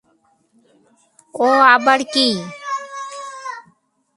ও 1.33 1.47
আবার 1.75 1.99
কী? 2.13 2.27